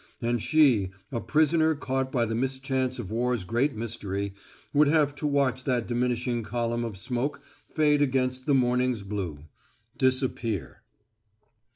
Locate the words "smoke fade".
6.97-8.01